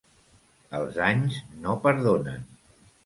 Els 0.79 0.97
anys 1.09 1.37
no 1.67 1.77
perdonen. 1.85 2.49